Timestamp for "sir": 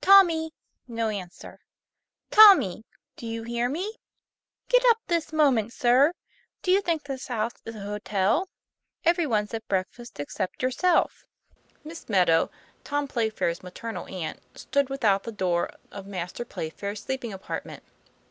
5.74-6.14